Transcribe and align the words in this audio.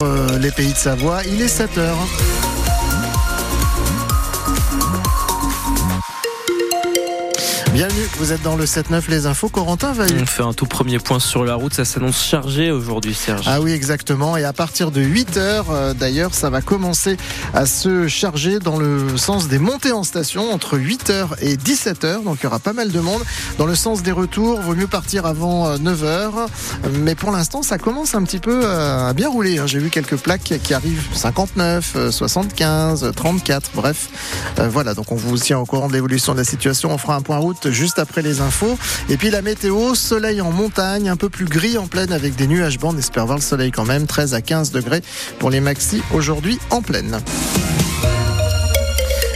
Euh, 0.00 0.38
les 0.38 0.52
pays 0.52 0.72
de 0.72 0.78
Savoie, 0.78 1.24
il 1.24 1.42
est 1.42 1.48
7 1.48 1.76
heures. 1.76 1.98
Bienvenue, 7.78 8.08
vous 8.16 8.32
êtes 8.32 8.42
dans 8.42 8.56
le 8.56 8.64
7-9 8.64 9.08
les 9.08 9.26
infos. 9.26 9.48
Corentin 9.48 9.92
va 9.92 10.02
On 10.20 10.26
fait 10.26 10.42
un 10.42 10.52
tout 10.52 10.66
premier 10.66 10.98
point 10.98 11.20
sur 11.20 11.44
la 11.44 11.54
route, 11.54 11.72
ça 11.72 11.84
s'annonce 11.84 12.20
chargé 12.20 12.72
aujourd'hui 12.72 13.14
Serge. 13.14 13.46
Ah 13.46 13.60
oui 13.60 13.70
exactement 13.70 14.36
et 14.36 14.42
à 14.42 14.52
partir 14.52 14.90
de 14.90 15.00
8 15.00 15.36
heures 15.36 15.70
euh, 15.70 15.94
d'ailleurs 15.94 16.34
ça 16.34 16.50
va 16.50 16.60
commencer 16.60 17.16
à 17.54 17.66
se 17.66 18.08
charger 18.08 18.58
dans 18.58 18.78
le 18.78 19.16
sens 19.16 19.46
des 19.46 19.60
montées 19.60 19.92
en 19.92 20.02
station 20.02 20.52
entre 20.52 20.76
8 20.76 21.10
heures 21.10 21.36
et 21.40 21.56
17 21.56 22.02
heures 22.02 22.22
donc 22.22 22.38
il 22.40 22.44
y 22.44 22.46
aura 22.48 22.58
pas 22.58 22.72
mal 22.72 22.90
de 22.90 22.98
monde. 22.98 23.22
Dans 23.58 23.66
le 23.66 23.76
sens 23.76 24.02
des 24.02 24.10
retours, 24.10 24.60
vaut 24.60 24.74
mieux 24.74 24.88
partir 24.88 25.24
avant 25.24 25.78
9 25.78 26.02
euh, 26.02 26.04
heures 26.04 26.48
mais 26.94 27.14
pour 27.14 27.30
l'instant 27.30 27.62
ça 27.62 27.78
commence 27.78 28.16
un 28.16 28.24
petit 28.24 28.40
peu 28.40 28.62
euh, 28.64 29.08
à 29.08 29.12
bien 29.12 29.28
rouler. 29.28 29.58
Hein. 29.58 29.68
J'ai 29.68 29.78
vu 29.78 29.90
quelques 29.90 30.16
plaques 30.16 30.54
qui 30.64 30.74
arrivent 30.74 31.06
59, 31.12 32.10
75, 32.10 33.12
34 33.14 33.70
bref 33.76 34.08
voilà 34.68 34.94
donc 34.94 35.12
on 35.12 35.14
vous 35.14 35.38
tient 35.38 35.60
au 35.60 35.64
courant 35.64 35.86
de 35.86 35.92
l'évolution 35.92 36.32
de 36.32 36.38
la 36.38 36.44
situation. 36.44 36.90
On 36.90 36.98
fera 36.98 37.14
un 37.14 37.22
point 37.22 37.38
route 37.38 37.67
juste 37.70 37.98
après 37.98 38.22
les 38.22 38.40
infos. 38.40 38.78
Et 39.08 39.16
puis 39.16 39.30
la 39.30 39.42
météo, 39.42 39.94
soleil 39.94 40.40
en 40.40 40.50
montagne, 40.50 41.08
un 41.08 41.16
peu 41.16 41.28
plus 41.28 41.46
gris 41.46 41.78
en 41.78 41.86
pleine 41.86 42.12
avec 42.12 42.36
des 42.36 42.46
nuages 42.46 42.78
blancs. 42.78 42.94
On 42.94 42.98
espère 42.98 43.26
voir 43.26 43.38
le 43.38 43.42
soleil 43.42 43.70
quand 43.70 43.84
même, 43.84 44.06
13 44.06 44.34
à 44.34 44.40
15 44.40 44.70
degrés 44.70 45.02
pour 45.38 45.50
les 45.50 45.60
maxi 45.60 46.02
aujourd'hui 46.12 46.58
en 46.70 46.82
pleine. 46.82 47.20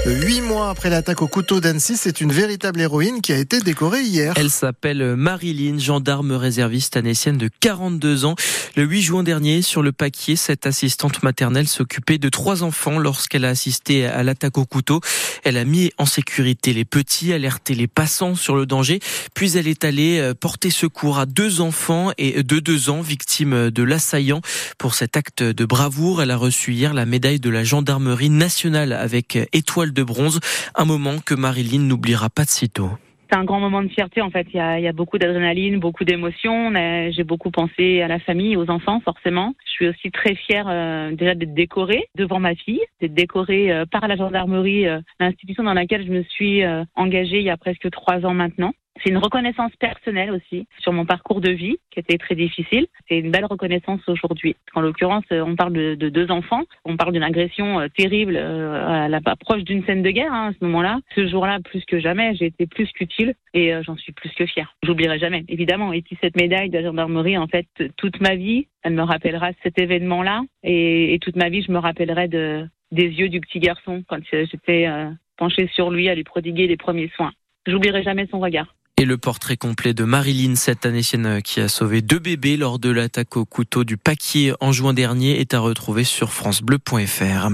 Huit 0.05 0.41
mois 0.41 0.69
après 0.69 0.91
l'attaque 0.91 1.23
au 1.23 1.29
couteau 1.29 1.61
d'Annecy, 1.61 1.97
c'est 1.97 2.21
une 2.21 2.33
véritable 2.33 2.81
héroïne 2.81 3.21
qui 3.21 3.33
a 3.33 3.39
été 3.39 3.61
décorée 3.61 4.03
hier. 4.03 4.35
Elle 4.37 4.51
s'appelle 4.51 5.15
Marilyn, 5.15 5.79
gendarme 5.79 6.33
réserviste 6.33 6.97
anécienne 6.97 7.39
de 7.39 7.49
42 7.61 8.25
ans. 8.25 8.35
Le 8.75 8.83
8 8.83 9.03
juin 9.03 9.23
dernier, 9.23 9.63
sur 9.63 9.81
le 9.81 9.93
paquier, 9.93 10.35
cette 10.35 10.67
assistante 10.67 11.23
maternelle 11.23 11.69
s'occupait 11.69 12.19
de 12.19 12.29
trois 12.29 12.65
enfants 12.65 12.99
lorsqu'elle 12.99 13.45
a 13.45 13.51
assisté 13.51 14.05
à 14.05 14.25
l'attaque 14.25 14.59
au 14.59 14.65
couteau. 14.65 15.01
Elle 15.45 15.57
a 15.57 15.65
mis 15.65 15.93
en 15.99 16.05
sécurité 16.05 16.73
les 16.73 16.85
petits, 16.85 17.33
alerté 17.33 17.77
les 17.77 17.87
passants 17.87 18.35
sur 18.35 18.57
le 18.57 18.67
danger, 18.67 18.99
puis 19.35 19.57
elle 19.57 19.69
est 19.69 19.85
allée 19.85 20.19
euh, 20.19 20.35
porter 20.35 20.71
secours 20.71 21.21
à 21.21 21.27
deux 21.27 21.61
enfants 21.61 22.11
et 22.19 22.43
de 22.43 22.59
deux 22.59 22.91
ans 22.91 23.03
victimes 23.03 23.71
de 23.71 23.83
l'assaillant. 23.85 24.41
Pour 24.79 24.95
cet 24.97 25.17
acte 25.17 25.45
de 25.45 25.65
bravoure, 25.65 26.23
elle 26.23 26.33
a 26.33 26.37
reçu 26.37 26.73
hier 26.73 26.93
la 26.93 27.07
médaille 27.07 27.39
de 27.39 27.51
la 27.51 27.63
gendarmerie 27.63 28.31
nationale 28.31 28.93
avec 28.93 29.39
étoile 29.53 29.92
de 29.93 30.03
bronze, 30.03 30.41
un 30.75 30.85
moment 30.85 31.19
que 31.25 31.35
Marilyn 31.35 31.83
n'oubliera 31.83 32.31
pas 32.31 32.45
de 32.45 32.51
sitôt 32.51 32.91
c'est 33.33 33.39
un 33.39 33.45
grand 33.45 33.61
moment 33.61 33.83
de 33.83 33.89
fierté 33.89 34.21
en 34.21 34.31
fait. 34.31 34.47
Il 34.53 34.57
y 34.57 34.89
a, 34.89 34.93
beaucoup 34.93 35.17
d'adrénaline, 35.17 35.81
beaucoup 35.81 36.05
d'émotions. 36.05 36.71
J'ai 37.11 37.25
beaucoup 37.25 37.51
pensé 37.51 38.03
à 38.03 38.09
la 38.09 38.19
famille, 38.19 38.57
aux 38.57 38.69
enfants 38.69 39.01
forcément. 39.01 39.55
Je 39.65 39.71
suis 39.71 39.89
aussi 39.89 40.11
très 40.11 40.35
fière 40.35 40.67
euh, 40.69 41.13
déjà 41.13 41.35
d'être 41.35 41.55
décorée 41.55 42.09
devant 42.15 42.41
ma 42.41 42.55
fille, 42.55 42.83
d'être 43.01 43.15
décorée 43.15 43.73
euh, 43.73 43.87
par 43.87 44.07
la 44.07 44.17
gendarmerie, 44.17 44.87
euh, 44.87 45.01
l'institution 45.19 45.63
dans 45.63 45.73
laquelle 45.73 46.05
je 46.07 46.13
me 46.13 46.23
suis 46.25 46.63
engagée 46.95 47.39
il 47.39 47.45
y 47.45 47.51
a 47.51 47.57
presque 47.57 47.91
trois 47.91 48.25
ans 48.27 48.35
maintenant. 48.35 48.75
C'est 49.01 49.11
une 49.11 49.19
reconnaissance 49.19 49.75
personnelle 49.77 50.31
aussi 50.31 50.67
sur 50.79 50.93
mon 50.93 51.07
parcours 51.07 51.41
de 51.41 51.51
vie 51.51 51.77
qui 51.91 51.99
était 51.99 52.19
très 52.19 52.35
difficile. 52.35 52.87
C'est 53.09 53.19
une 53.19 53.31
belle 53.31 53.47
reconnaissance 53.47 54.01
aujourd'hui. 54.07 54.55
En 54.75 54.81
l'occurrence, 54.81 55.25
on 55.31 55.57
parle 55.57 55.73
de, 55.73 56.09
deux 56.09 56.31
enfants, 56.31 56.63
on 56.85 56.97
parle 56.97 57.13
d'une 57.13 57.23
agression 57.23 57.81
euh, 57.81 57.89
terrible 57.89 58.37
euh, 58.37 59.05
à 59.05 59.09
la 59.09 59.21
proche 59.21 59.65
d'une 59.65 59.85
scène 59.85 60.03
de 60.03 60.11
guerre 60.11 60.33
hein, 60.33 60.51
à 60.51 60.53
ce 60.53 60.65
moment-là. 60.65 61.01
Ce 61.15 61.27
jour-là, 61.27 61.59
plus 61.61 61.85
que 61.87 62.01
jamais, 62.01 62.35
j'ai 62.37 62.47
été 62.47 62.67
plus 62.67 62.91
qu'utile 62.93 63.35
et 63.55 63.75
euh, 63.75 63.83
j'en 63.83 63.97
suis 63.97 64.13
plus 64.13 64.31
que 64.31 64.47
fière. 64.47 64.77
J'oublierai 64.83 65.19
jamais, 65.19 65.45
évidemment. 65.49 65.93
Et 65.93 66.03
puis 66.03 66.19
cette 66.21 66.37
médaille 66.37 66.69
de 66.69 66.79
la 66.79 66.85
gendarmerie, 66.85 67.39
en 67.39 67.49
fait, 67.49 67.67
toute 67.97 68.21
ma 68.21 68.37
vie, 68.37 68.69
elle 68.83 68.93
me 68.93 69.03
rappellera 69.03 69.51
cet 69.63 69.81
événement-là 69.81 70.43
et, 70.63 71.19
toute 71.23 71.37
ma 71.37 71.49
vie, 71.49 71.63
je 71.63 71.73
me 71.73 71.79
rappellerai 71.79 72.29
de, 72.29 72.67
des 72.91 73.07
yeux 73.07 73.29
du 73.29 73.41
petit 73.41 73.59
garçon 73.59 74.03
quand 74.07 74.19
j'étais 74.31 74.89
penchée 75.37 75.69
sur 75.73 75.91
lui 75.91 76.09
à 76.09 76.15
lui 76.15 76.25
prodiguer 76.25 76.67
les 76.67 76.77
premiers 76.77 77.11
soins. 77.17 77.33
J'oublierai 77.67 78.03
jamais 78.03 78.27
son 78.27 78.41
regard. 78.41 78.75
Et 79.03 79.05
le 79.05 79.19
portrait 79.19 79.57
complet 79.57 79.95
de 79.95 80.05
Marilyn, 80.05 80.55
cette 80.55 80.87
Anécienne 80.87 81.43
qui 81.43 81.59
a 81.59 81.67
sauvé 81.67 82.03
deux 82.03 82.21
bébés 82.21 82.57
lors 82.57 82.79
de 82.79 82.89
l'attaque 82.89 83.37
au 83.37 83.45
couteau 83.45 83.83
du 83.83 83.97
Paquier 83.97 84.53
en 84.61 84.71
juin 84.71 84.95
dernier, 84.95 85.41
est 85.41 85.55
à 85.55 85.59
retrouver 85.59 86.05
sur 86.05 86.33
francebleu.fr. 86.33 87.49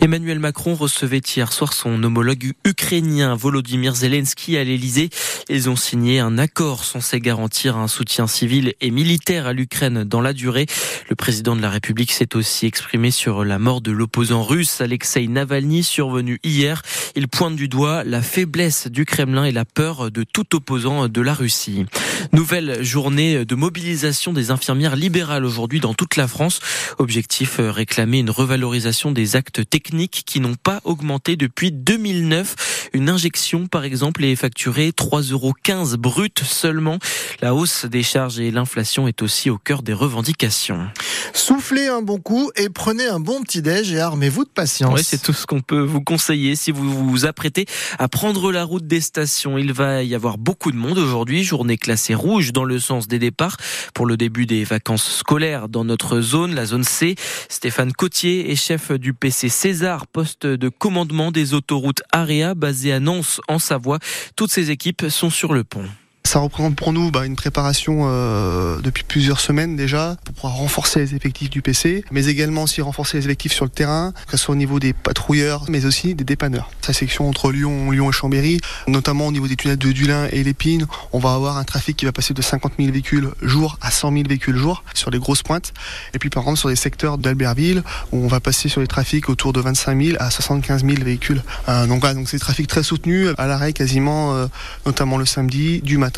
Emmanuel 0.00 0.38
Macron 0.38 0.74
recevait 0.74 1.18
hier 1.18 1.52
soir 1.52 1.74
son 1.74 2.02
homologue 2.02 2.52
ukrainien 2.64 3.34
Volodymyr 3.34 3.94
Zelensky 3.94 4.56
à 4.56 4.64
l'Elysée. 4.64 5.10
Ils 5.50 5.68
ont 5.68 5.76
signé 5.76 6.20
un 6.20 6.38
accord 6.38 6.84
censé 6.84 7.20
garantir 7.20 7.76
un 7.76 7.86
soutien 7.86 8.26
civil 8.26 8.72
et 8.80 8.90
militaire 8.90 9.46
à 9.46 9.52
l'Ukraine 9.52 10.04
dans 10.04 10.22
la 10.22 10.32
durée. 10.32 10.64
Le 11.10 11.16
président 11.16 11.54
de 11.54 11.60
la 11.60 11.68
République 11.68 12.12
s'est 12.12 12.34
aussi 12.34 12.64
exprimé 12.64 13.10
sur 13.10 13.44
la 13.44 13.58
mort 13.58 13.82
de 13.82 13.92
l'opposant 13.92 14.42
russe 14.42 14.80
Alexei 14.80 15.26
Navalny 15.28 15.82
survenu 15.82 16.40
hier. 16.44 16.80
Il 17.14 17.28
pointe 17.28 17.56
du 17.56 17.68
doigt 17.68 18.04
la 18.04 18.22
faiblesse 18.22 18.86
du 18.86 19.04
Kremlin 19.04 19.44
et 19.44 19.52
la 19.52 19.66
peur 19.66 20.10
de 20.10 20.24
tout 20.24 20.56
opposant 20.56 20.93
de 21.08 21.20
la 21.20 21.34
Russie. 21.34 21.86
Nouvelle 22.32 22.82
journée 22.82 23.44
de 23.44 23.54
mobilisation 23.54 24.32
des 24.32 24.50
infirmières 24.50 24.96
libérales 24.96 25.44
aujourd'hui 25.44 25.80
dans 25.80 25.94
toute 25.94 26.16
la 26.16 26.28
France. 26.28 26.60
Objectif 26.98 27.58
euh, 27.60 27.70
réclamer 27.70 28.18
une 28.18 28.30
revalorisation 28.30 29.12
des 29.12 29.36
actes 29.36 29.68
techniques 29.68 30.22
qui 30.26 30.40
n'ont 30.40 30.54
pas 30.54 30.80
augmenté 30.84 31.36
depuis 31.36 31.72
2009. 31.72 32.90
Une 32.92 33.08
injection, 33.08 33.66
par 33.66 33.84
exemple, 33.84 34.24
est 34.24 34.36
facturée 34.36 34.90
3,15 34.90 35.32
euros 35.32 35.54
brut 35.98 36.42
seulement. 36.44 36.98
La 37.40 37.54
hausse 37.54 37.84
des 37.84 38.02
charges 38.02 38.38
et 38.38 38.50
l'inflation 38.50 39.08
est 39.08 39.22
aussi 39.22 39.50
au 39.50 39.58
cœur 39.58 39.82
des 39.82 39.92
revendications. 39.92 40.86
Soufflez 41.32 41.88
un 41.88 42.02
bon 42.02 42.18
coup 42.18 42.50
et 42.56 42.68
prenez 42.68 43.06
un 43.06 43.20
bon 43.20 43.42
petit 43.42 43.62
déj 43.62 43.92
et 43.92 43.98
armez-vous 43.98 44.44
de 44.44 44.50
patience. 44.50 44.94
Oui, 44.94 45.02
c'est 45.04 45.20
tout 45.20 45.32
ce 45.32 45.46
qu'on 45.46 45.60
peut 45.60 45.80
vous 45.80 46.00
conseiller 46.00 46.56
si 46.56 46.70
vous 46.70 47.08
vous 47.08 47.26
apprêtez 47.26 47.66
à 47.98 48.08
prendre 48.08 48.52
la 48.52 48.64
route 48.64 48.86
des 48.86 49.00
stations. 49.00 49.58
Il 49.58 49.72
va 49.72 50.02
y 50.02 50.14
avoir 50.14 50.38
beaucoup 50.38 50.70
de 50.70 50.73
monde 50.78 50.98
aujourd'hui, 50.98 51.44
journée 51.44 51.76
classée 51.76 52.14
rouge 52.14 52.52
dans 52.52 52.64
le 52.64 52.78
sens 52.78 53.08
des 53.08 53.18
départs 53.18 53.56
pour 53.94 54.06
le 54.06 54.16
début 54.16 54.46
des 54.46 54.64
vacances 54.64 55.18
scolaires 55.18 55.68
dans 55.68 55.84
notre 55.84 56.20
zone, 56.20 56.54
la 56.54 56.66
zone 56.66 56.84
C. 56.84 57.14
Stéphane 57.48 57.92
Cotier 57.92 58.50
est 58.50 58.56
chef 58.56 58.92
du 58.92 59.14
PC 59.14 59.48
César, 59.48 60.06
poste 60.06 60.46
de 60.46 60.68
commandement 60.68 61.30
des 61.30 61.54
autoroutes 61.54 62.02
AREA 62.12 62.54
basé 62.54 62.92
à 62.92 63.00
Nantes 63.00 63.40
en 63.48 63.58
Savoie. 63.58 63.98
Toutes 64.36 64.50
ces 64.50 64.70
équipes 64.70 65.06
sont 65.08 65.30
sur 65.30 65.52
le 65.52 65.64
pont. 65.64 65.84
Ça 66.26 66.38
représente 66.38 66.74
pour 66.74 66.94
nous 66.94 67.10
bah, 67.10 67.26
une 67.26 67.36
préparation 67.36 68.06
euh, 68.06 68.80
depuis 68.80 69.04
plusieurs 69.04 69.40
semaines 69.40 69.76
déjà 69.76 70.16
pour 70.24 70.34
pouvoir 70.34 70.54
renforcer 70.54 71.00
les 71.00 71.14
effectifs 71.14 71.50
du 71.50 71.60
PC, 71.60 72.02
mais 72.10 72.26
également 72.26 72.62
aussi 72.62 72.80
renforcer 72.80 73.18
les 73.18 73.26
effectifs 73.26 73.52
sur 73.52 73.66
le 73.66 73.70
terrain, 73.70 74.12
que 74.26 74.38
ce 74.38 74.44
soit 74.44 74.54
au 74.54 74.56
niveau 74.56 74.80
des 74.80 74.94
patrouilleurs, 74.94 75.66
mais 75.68 75.84
aussi 75.84 76.14
des 76.14 76.24
dépanneurs. 76.24 76.70
Sa 76.80 76.94
section 76.94 77.28
entre 77.28 77.52
Lyon, 77.52 77.90
Lyon 77.90 78.08
et 78.08 78.12
Chambéry, 78.12 78.58
notamment 78.88 79.26
au 79.26 79.32
niveau 79.32 79.46
des 79.46 79.54
tunnels 79.54 79.76
de 79.76 79.92
Dulin 79.92 80.26
et 80.32 80.42
l'Épine, 80.42 80.86
on 81.12 81.18
va 81.18 81.34
avoir 81.34 81.58
un 81.58 81.64
trafic 81.64 81.94
qui 81.98 82.06
va 82.06 82.12
passer 82.12 82.32
de 82.32 82.40
50 82.40 82.72
000 82.78 82.90
véhicules 82.90 83.28
jour 83.42 83.78
à 83.82 83.90
100 83.90 84.12
000 84.12 84.24
véhicules 84.26 84.56
jour 84.56 84.82
sur 84.94 85.10
les 85.10 85.18
grosses 85.18 85.42
pointes. 85.42 85.74
Et 86.14 86.18
puis 86.18 86.30
par 86.30 86.44
exemple 86.44 86.58
sur 86.58 86.70
les 86.70 86.76
secteurs 86.76 87.18
d'Albertville, 87.18 87.82
où 88.12 88.24
on 88.24 88.28
va 88.28 88.40
passer 88.40 88.70
sur 88.70 88.80
les 88.80 88.88
trafics 88.88 89.28
autour 89.28 89.52
de 89.52 89.60
25 89.60 90.02
000 90.02 90.16
à 90.18 90.30
75 90.30 90.86
000 90.86 91.04
véhicules. 91.04 91.42
Euh, 91.68 91.86
donc 91.86 92.00
voilà, 92.00 92.14
donc 92.14 92.30
c'est 92.30 92.38
des 92.38 92.40
trafics 92.40 92.66
très 92.66 92.82
soutenus 92.82 93.28
à 93.36 93.46
l'arrêt 93.46 93.74
quasiment, 93.74 94.34
euh, 94.34 94.46
notamment 94.86 95.18
le 95.18 95.26
samedi, 95.26 95.82
du 95.82 95.98
matin 95.98 96.13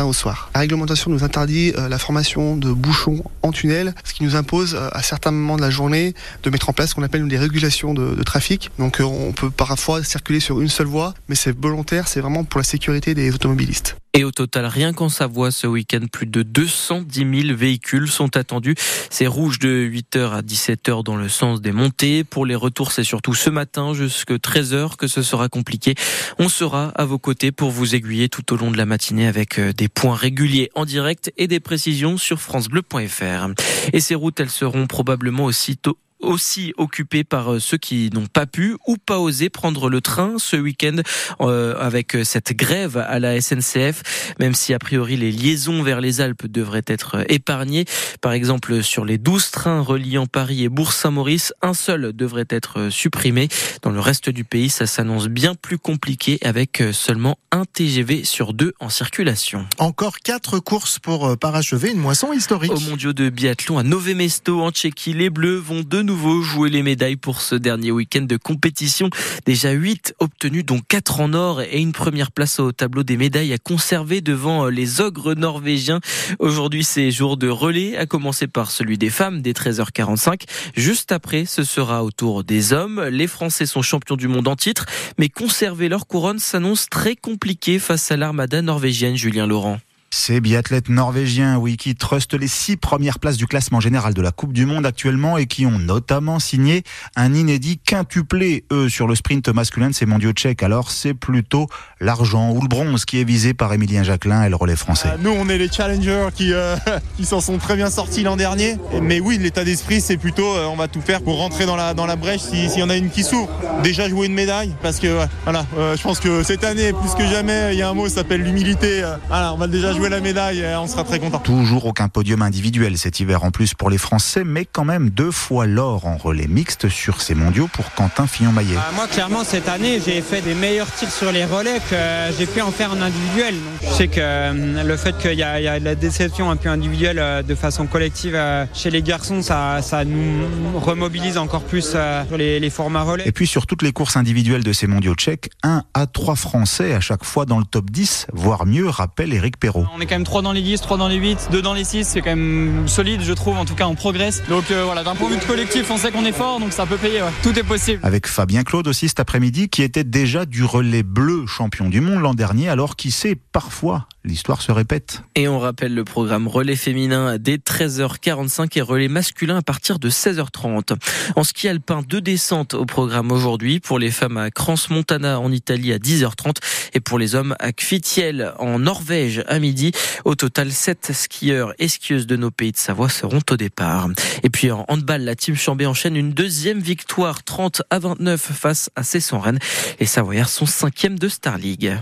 La 0.55 0.61
réglementation 0.61 1.11
nous 1.11 1.25
interdit 1.25 1.73
euh, 1.77 1.89
la 1.89 1.99
formation 1.99 2.57
de 2.57 2.71
bouchons 2.71 3.25
en 3.43 3.51
tunnel, 3.51 3.95
ce 4.05 4.13
qui 4.13 4.25
nous 4.25 4.37
impose 4.37 4.75
euh, 4.75 4.89
à 4.93 5.03
certains 5.03 5.31
moments 5.31 5.57
de 5.57 5.63
la 5.63 5.71
journée 5.71 6.15
de 6.43 6.51
mettre 6.51 6.69
en 6.69 6.75
place 6.75 6.91
ce 6.91 6.95
qu'on 6.95 7.03
appelle 7.03 7.27
des 7.27 7.39
régulations 7.39 7.95
de, 7.95 8.15
de 8.15 8.23
trafic. 8.23 8.71
Donc 8.79 9.01
euh, 9.01 9.05
on 9.05 9.33
peut 9.33 9.51
parfois 9.51 10.05
circuler 10.05 10.41
sur 10.41 10.61
une 10.61 10.69
seule 10.69 10.87
voie, 10.87 11.15
mais 11.29 11.35
c'est 11.35 11.57
volontaire, 11.57 12.09
c'est 12.09 12.21
vraiment 12.21 12.45
pour 12.45 12.59
la 12.59 12.65
sécurité 12.65 13.15
des 13.15 13.33
automobilistes. 13.33 13.97
Et 14.19 14.25
au 14.25 14.31
total, 14.31 14.65
rien 14.65 14.95
qu'en 14.95 15.11
Savoie, 15.11 15.51
ce 15.51 15.67
week-end, 15.67 16.01
plus 16.11 16.25
de 16.25 16.43
210 16.43 17.43
000 17.49 17.55
véhicules 17.55 18.09
sont 18.09 18.35
attendus. 18.39 18.75
C'est 19.11 19.27
rouge 19.27 19.59
de 19.59 19.69
8h 19.69 20.31
à 20.31 20.41
17h 20.41 21.05
dans 21.05 21.17
le 21.17 21.29
sens 21.29 21.61
des 21.61 21.71
montées. 21.71 22.25
Pour 22.25 22.47
les 22.47 22.55
retours, 22.55 22.93
c'est 22.93 23.05
surtout 23.05 23.35
ce 23.35 23.51
matin 23.51 23.93
jusqu'à 23.93 24.37
13h 24.37 24.97
que 24.97 25.07
ce 25.07 25.21
sera 25.21 25.51
compliqué. 25.51 25.97
On 26.39 26.49
sera 26.49 26.93
à 26.95 27.05
vos 27.05 27.19
côtés 27.19 27.53
pour 27.53 27.71
vous 27.71 27.95
aiguiller 27.95 28.31
tout 28.31 28.55
au 28.55 28.57
long 28.57 28.71
de 28.71 28.79
la 28.79 28.87
matinée 28.87 29.27
avec 29.27 29.59
euh, 29.59 29.75
des 29.75 29.89
points 29.89 30.17
réguliers 30.17 30.71
en 30.75 30.87
direct 30.87 31.31
et 31.37 31.47
des 31.47 31.61
précisions 31.61 32.17
sur 32.17 32.41
francebleu.fr. 32.41 33.49
Et 33.93 34.01
ces 34.01 34.15
routes, 34.15 34.41
elles 34.41 34.49
seront 34.49 34.87
probablement 34.87 35.45
aussitôt 35.45 35.99
aussi 36.21 36.73
occupés 36.77 37.25
par 37.25 37.55
euh, 37.55 37.61
ceux 37.61 37.77
qui 37.77 38.11
n'ont 38.13 38.27
pas 38.27 38.47
pu 38.47 38.77
ou 38.87 38.97
pas 38.97 39.19
osé 39.19 39.51
prendre 39.51 39.89
le 39.89 40.01
train 40.01 40.35
ce 40.39 40.57
week-end 40.57 40.97
euh, 41.41 41.75
avec 41.79 42.15
euh, 42.15 42.25
cette 42.25 42.53
grève 42.53 42.97
à 42.97 43.19
la 43.19 43.41
SNCF, 43.41 44.35
même 44.39 44.55
si 44.55 44.75
a 44.75 44.79
priori 44.79 45.17
les 45.17 45.31
liaisons 45.31 45.83
vers 45.83 46.01
les 46.01 46.21
Alpes 46.21 46.47
devraient 46.47 46.85
être 46.87 47.25
épargnées. 47.29 47.85
Par 48.21 48.33
exemple, 48.33 48.83
sur 48.83 49.05
les 49.05 49.19
12 49.19 49.51
trains 49.51 49.81
reliant 49.81 50.27
Paris 50.27 50.65
et 50.65 50.69
Bourg-Saint-Maurice, 50.69 51.53
un 51.63 51.75
seul 51.75 52.13
devrait 52.15 52.47
être 52.51 52.89
supprimé. 52.91 53.49
Dans 53.83 53.91
le 53.91 54.01
reste 54.01 54.31
du 54.31 54.45
pays, 54.45 54.71
ça 54.71 54.87
s'annonce 54.87 55.29
bien 55.29 55.55
plus 55.55 55.79
compliqué 55.79 56.39
avec 56.43 56.83
seulement 56.93 57.39
un 57.53 57.65
TGV 57.65 58.25
sur 58.25 58.55
deux 58.55 58.73
en 58.81 58.89
circulation. 58.89 59.67
Encore 59.79 60.19
quatre 60.19 60.59
courses 60.59 60.99
pour 60.99 61.37
parachever 61.39 61.91
une 61.91 61.99
moisson 61.99 62.33
historique. 62.33 62.73
Au 62.73 62.81
mondiaux 62.81 63.13
de 63.13 63.29
biathlon 63.29 63.79
à 63.79 63.83
Nové 63.83 64.15
Mesto 64.15 64.63
en 64.63 64.71
Tchéquie, 64.71 65.13
les 65.13 65.31
Bleus 65.31 65.59
vont 65.59 65.83
de 65.83 66.03
nouveau 66.07 66.41
jouer 66.41 66.71
les 66.71 66.85
médailles 66.85 67.17
pour 67.17 67.43
ce 67.43 67.57
dernier 67.57 67.91
week-end 67.91 68.23
de 68.23 68.37
compétition. 68.37 69.11
Déjà 69.45 69.73
8 69.73 70.15
obtenus, 70.21 70.65
dont 70.65 70.81
4 70.81 71.21
en 71.21 71.35
or 71.35 71.61
et 71.61 71.81
une 71.81 71.93
première 71.93 72.31
place 72.31 72.61
au 72.61 72.71
tableau 72.71 73.03
des 73.03 73.17
médailles 73.17 73.53
à 73.53 73.59
conserver 73.59 74.21
devant 74.21 74.69
les 74.69 75.01
ogres 75.01 75.35
norvégiens. 75.35 76.01
Aujourd'hui, 76.39 76.85
c'est 76.85 77.11
jour 77.11 77.37
de 77.37 77.49
relais, 77.49 77.97
à 77.97 78.07
commencer 78.07 78.47
par 78.47 78.71
celui 78.71 78.99
des 78.99 79.11
femmes 79.11 79.43
dès 79.43 79.53
13h45. 79.53 80.43
Juste 80.77 81.11
après, 81.11 81.45
ce 81.45 81.65
sera 81.65 82.05
au 82.05 82.13
tour 82.13 82.45
des 82.45 82.73
hommes. 82.73 83.03
Les 83.11 83.27
Français 83.27 83.67
sont 83.67 83.83
champions 83.83 84.17
du 84.17 84.29
monde 84.29 84.47
en 84.47 84.57
titre, 84.57 84.87
mais 85.19 85.29
conserver 85.29 85.89
leur 85.89 86.07
couronne 86.07 86.39
s'annonce 86.39 86.89
très 86.89 87.17
compliqué 87.17 87.81
face 87.81 88.13
à 88.13 88.17
l'armada 88.17 88.63
norvégienne 88.63 89.17
Julien 89.17 89.49
Laurent. 89.49 89.81
Ces 90.11 90.41
biathlètes 90.41 90.89
norvégiens, 90.89 91.59
oui, 91.59 91.77
qui 91.77 91.95
trustent 91.95 92.35
les 92.35 92.49
six 92.49 92.77
premières 92.77 93.19
places 93.19 93.37
du 93.37 93.47
classement 93.47 93.81
général 93.81 94.15
de 94.15 94.23
la 94.23 94.31
Coupe 94.31 94.53
du 94.53 94.65
Monde 94.65 94.87
actuellement 94.87 95.37
et 95.37 95.47
qui 95.47 95.67
ont 95.67 95.79
notamment 95.79 96.39
signé 96.39 96.85
un 97.17 97.35
inédit 97.35 97.79
quintuplé, 97.79 98.65
eux, 98.73 98.89
sur 98.89 99.09
le 99.09 99.15
sprint 99.15 99.49
masculin 99.49 99.91
de 99.91 99.95
ces 99.95 100.07
mondiaux 100.07 100.33
tchèques. 100.33 100.63
Alors, 100.63 100.91
c'est 100.91 101.13
plutôt 101.15 101.67
l'argent 102.01 102.53
ou 102.53 102.61
le 102.61 102.69
bronze 102.69 103.05
qui 103.05 103.21
est 103.21 103.25
visé 103.25 103.53
par 103.53 103.73
Émilien 103.73 104.05
Jacquelin 104.05 104.45
et 104.45 104.49
le 104.49 104.57
relais 104.57 104.77
français. 104.77 105.09
Euh, 105.09 105.17
nous, 105.21 105.31
on 105.31 105.49
est 105.49 105.59
les 105.59 105.71
challengers 105.71 106.29
qui, 106.35 106.53
euh, 106.53 106.77
qui 107.17 107.25
s'en 107.25 107.41
sont 107.41 107.59
très 107.59 107.77
bien 107.77 107.91
sortis 107.91 108.23
l'an 108.23 108.37
dernier. 108.37 108.77
Mais 109.03 109.21
oui, 109.21 109.39
l'état 109.39 109.65
d'esprit, 109.65 110.01
c'est 110.01 110.17
plutôt, 110.17 110.55
euh, 110.55 110.67
on 110.67 110.77
va 110.77 110.89
tout 110.89 111.01
faire 111.01 111.21
pour 111.21 111.39
rentrer 111.39 111.67
dans 111.67 111.77
la, 111.77 111.95
dans 111.95 112.07
la 112.07 112.17
brèche 112.17 112.43
s'il 112.43 112.71
y 112.71 112.83
en 112.83 112.91
a 112.91 112.97
une 112.97 113.11
qui 113.11 113.23
s'ouvre. 113.23 113.51
Déjà 113.83 114.09
jouer 114.09 114.27
une 114.27 114.35
médaille, 114.35 114.75
parce 114.83 114.99
que, 114.99 115.27
voilà, 115.45 115.67
je 115.77 116.03
pense 116.03 116.21
que 116.21 116.43
cette 116.43 116.65
année, 116.65 116.93
plus 116.93 117.15
que 117.15 117.27
jamais, 117.29 117.75
il 117.75 117.79
y 117.79 117.83
a 117.83 117.91
un 117.91 117.95
mot, 117.95 118.09
ça 118.09 118.17
s'appelle 118.17 118.43
l'humilité. 118.43 119.03
voilà, 119.29 119.53
on 119.53 119.57
va 119.57 119.67
déjà 119.67 119.93
jouer 119.93 120.06
la 120.07 120.21
médaille, 120.21 120.65
on 120.79 120.87
sera 120.87 121.05
très 121.05 121.19
content. 121.19 121.39
Toujours 121.39 121.87
aucun 121.87 122.09
podium 122.09 122.43
individuel 122.43 122.97
cet 122.99 123.21
hiver 123.21 123.45
en 123.45 123.51
plus 123.51 123.75
pour 123.75 123.91
les 123.91 123.99
Français, 123.99 124.45
mais 124.45 124.65
quand 124.65 124.85
même 124.85 125.11
deux 125.11 125.31
fois 125.31 125.67
l'or 125.67 126.07
en 126.07 126.17
relais 126.17 126.47
mixte 126.47 126.89
sur 126.89 127.21
ces 127.21 127.35
mondiaux 127.35 127.69
pour 127.73 127.93
Quentin 127.95 128.27
Fillon-Maillet. 128.27 128.75
Bah, 128.75 128.91
moi, 128.95 129.07
clairement, 129.07 129.45
cette 129.45 129.69
année, 129.69 130.01
j'ai 130.05 130.21
fait 130.23 130.41
des 130.41 130.55
meilleurs 130.55 130.91
tirs 130.93 131.11
sur 131.11 131.33
les 131.33 131.45
relais 131.45 131.81
que 131.91 131.97
j'ai 132.39 132.47
pu 132.47 132.61
en 132.61 132.71
faire 132.71 132.93
en 132.93 133.01
individuel. 133.01 133.55
Donc, 133.55 133.91
je 133.91 133.95
sais 133.95 134.09
que 134.09 134.21
euh, 134.21 134.83
le 134.83 134.97
fait 134.97 135.17
qu'il 135.19 135.35
y, 135.35 135.43
a 135.43 135.81
de 135.81 135.85
la 135.85 135.95
déception 135.95 136.51
un 136.51 136.57
peu 136.57 136.69
individuelle 136.69 137.19
euh, 137.19 137.43
de 137.43 137.55
façon 137.55 137.87
collective 137.87 138.35
euh, 138.35 138.65
chez 138.75 138.91
les 138.91 139.03
garçons, 139.03 139.43
ça, 139.43 139.83
ça 139.83 140.05
nous 140.05 140.79
remobilise 140.79 141.39
encore 141.39 141.63
plus 141.63 141.97
sur 142.27 142.37
les, 142.37 142.61
les 142.61 142.71
formats 142.71 143.03
relais. 143.03 143.25
Et 143.27 143.33
puis 143.33 143.47
sur 143.47 143.67
toutes 143.67 143.83
les 143.83 143.93
courses 143.93 144.17
individuelles 144.17 144.65
de 144.65 144.73
ces 144.73 144.87
mondiaux 144.87 145.15
tchèques, 145.15 145.51
un 145.63 145.83
à 145.95 146.07
trois 146.07 146.37
Français 146.37 146.95
à 146.95 147.01
chaque 147.01 147.25
fois 147.25 147.47
dans 147.47 147.59
le 147.59 147.65
top 147.65 147.91
10, 147.91 148.29
voire 148.33 148.67
mieux, 148.67 148.89
rappelle 148.89 149.33
Eric 149.33 149.59
Perrault. 149.59 149.86
On 149.95 150.01
est 150.01 150.07
quand 150.07 150.15
même 150.15 150.25
3 150.25 150.43
dans 150.43 150.53
les 150.53 150.61
10, 150.61 150.81
3 150.81 150.99
dans 150.99 151.09
les 151.09 151.17
8, 151.17 151.49
2 151.51 151.63
dans 151.63 151.73
les 151.73 151.85
6, 151.85 152.05
c'est 152.05 152.21
quand 152.21 152.37
même 152.37 152.87
solide, 152.87 153.23
je 153.23 153.33
trouve, 153.33 153.57
en 153.57 153.65
tout 153.65 153.75
cas 153.75 153.87
on 153.87 153.95
progresse. 153.95 154.43
Donc 154.49 154.65
voilà, 154.71 155.03
d'un 155.03 155.15
point 155.15 155.31
de 155.31 155.35
vue 155.37 155.47
collectif, 155.47 155.91
on 155.91 155.97
sait 155.97 156.11
qu'on 156.11 156.25
est 156.25 156.33
fort, 156.33 156.61
donc 156.61 156.73
ça 156.73 156.85
peut 156.85 156.97
payer, 156.97 157.23
tout 157.43 157.59
est 157.59 157.63
possible. 157.63 158.01
Avec 158.03 158.27
Fabien 158.27 158.63
Claude 158.63 158.89
aussi 158.89 159.09
cet 159.09 159.21
après-midi, 159.21 159.69
qui 159.69 159.83
était 159.83 160.05
déjà 160.05 160.45
du 160.45 160.65
relais 160.65 161.03
bleu 161.03 161.47
champion 161.47 161.89
du 161.89 162.01
monde 162.01 162.21
l'an 162.21 162.35
dernier, 162.35 162.69
alors 162.69 162.97
qui 162.97 163.11
sait, 163.11 163.37
parfois, 163.53 164.07
l'histoire 164.25 164.61
se 164.61 164.73
répète. 164.73 165.23
Et 165.35 165.49
on 165.49 165.59
rappelle 165.59 165.95
le 165.95 166.05
programme 166.05 166.49
relais 166.49 166.77
féminin 166.77 167.39
dès 167.39 167.57
13h45 167.57 168.77
et 168.77 168.83
relais 168.83 169.09
masculin 169.09 169.57
à 169.59 169.63
partir 169.63 169.99
de 169.99 170.11
16h30. 170.11 170.97
En 171.37 171.45
ski 171.45 171.69
alpin, 171.69 172.03
deux 172.07 172.21
descentes 172.21 172.75
au 172.75 172.85
programme 172.85 173.31
aujourd'hui 173.31 173.81
pour 173.81 173.99
les 173.99 174.11
femmes 174.11 174.37
à 174.37 174.51
Crans-Montana 174.51 175.41
en 175.41 175.53
Italie 175.53 175.93
à 175.93 175.99
10h30 175.99 176.57
et 176.93 177.01
pour 177.01 177.19
les 177.19 177.35
hommes 177.35 177.55
à 177.61 177.73
Kvitiel 177.73 178.53
en 178.59 178.79
Norvège 178.79 179.45
à 179.47 179.59
midi. 179.59 179.76
Au 180.25 180.35
total, 180.35 180.73
sept 180.73 181.13
skieurs 181.13 181.75
et 181.79 181.89
skieuses 181.89 182.27
de 182.27 182.37
nos 182.37 182.51
pays 182.51 182.73
de 182.73 182.77
Savoie 182.77 183.09
seront 183.09 183.41
au 183.51 183.57
départ. 183.57 184.09
Et 184.43 184.51
puis 184.51 184.71
en 184.71 184.85
handball, 184.89 185.23
la 185.23 185.35
team 185.35 185.57
Chambé 185.57 185.87
enchaîne 185.87 186.17
une 186.17 186.33
deuxième 186.33 186.81
victoire 186.81 187.43
30 187.43 187.83
à 187.91 187.99
29 187.99 188.41
face 188.41 188.91
à 188.97 189.03
Cesson-Rennes. 189.03 189.59
Les 190.01 190.07
Savoyards 190.07 190.49
sont 190.49 190.67
cinquièmes 190.67 191.19
de 191.19 191.29
Star 191.29 191.59
League. 191.59 191.97